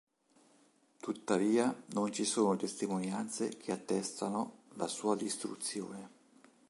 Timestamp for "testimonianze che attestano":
2.55-4.63